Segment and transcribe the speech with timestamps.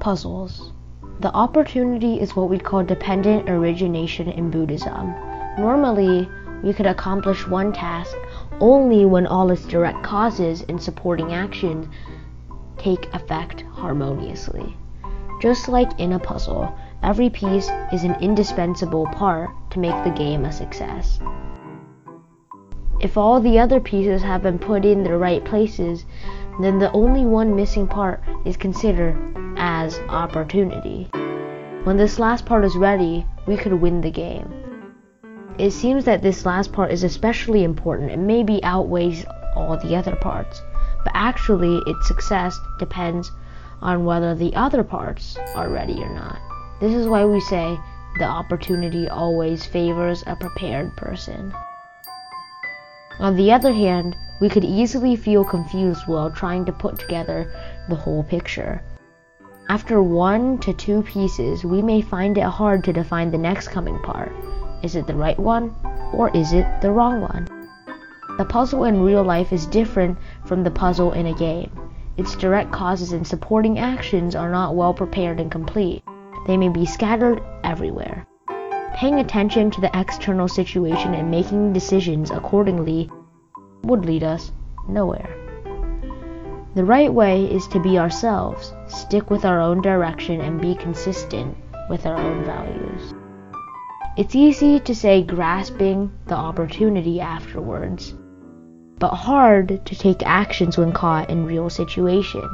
[0.00, 0.72] Puzzles.
[1.20, 5.14] The opportunity is what we call dependent origination in Buddhism.
[5.58, 6.26] Normally,
[6.62, 8.16] we could accomplish one task
[8.60, 11.86] only when all its direct causes and supporting actions
[12.78, 14.74] take effect harmoniously.
[15.42, 20.46] Just like in a puzzle, every piece is an indispensable part to make the game
[20.46, 21.20] a success.
[23.00, 26.06] If all the other pieces have been put in the right places,
[26.60, 29.16] then the only one missing part is considered
[29.62, 31.06] as opportunity.
[31.84, 34.50] When this last part is ready, we could win the game.
[35.58, 40.16] It seems that this last part is especially important and maybe outweighs all the other
[40.16, 40.62] parts,
[41.04, 43.30] but actually its success depends
[43.82, 46.38] on whether the other parts are ready or not.
[46.80, 47.78] This is why we say
[48.18, 51.52] the opportunity always favors a prepared person.
[53.18, 57.52] On the other hand, we could easily feel confused while trying to put together
[57.90, 58.80] the whole picture.
[59.70, 64.00] After one to two pieces, we may find it hard to define the next coming
[64.00, 64.32] part.
[64.82, 65.72] Is it the right one,
[66.12, 67.46] or is it the wrong one?
[68.36, 71.70] The puzzle in real life is different from the puzzle in a game.
[72.16, 76.02] Its direct causes and supporting actions are not well prepared and complete.
[76.48, 78.26] They may be scattered everywhere.
[78.94, 83.08] Paying attention to the external situation and making decisions accordingly
[83.84, 84.50] would lead us
[84.88, 85.49] nowhere.
[86.74, 91.56] The right way is to be ourselves, stick with our own direction, and be consistent
[91.88, 93.12] with our own values.
[94.16, 98.14] It's easy to say grasping the opportunity afterwards,
[99.00, 102.48] but hard to take actions when caught in real situation.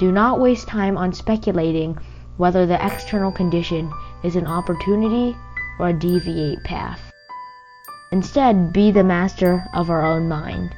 [0.00, 1.96] Do not waste time on speculating
[2.36, 3.90] whether the external condition
[4.22, 5.34] is an opportunity
[5.80, 7.00] or a deviate path.
[8.12, 10.74] Instead, be the master of our own mind.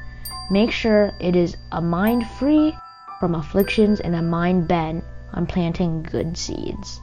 [0.50, 2.76] Make sure it is a mind free
[3.20, 7.00] from afflictions and a mind bent on planting good seeds.